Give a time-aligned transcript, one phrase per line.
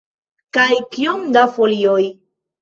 [0.57, 2.01] Kaj kiom da folioj?